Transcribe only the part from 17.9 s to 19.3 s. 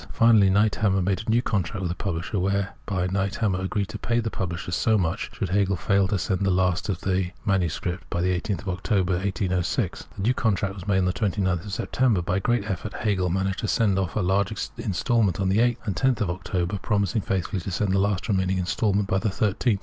the last remaining instalment by the